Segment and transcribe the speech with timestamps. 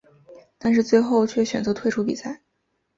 [0.57, 2.41] 但是最后却选择退出比赛。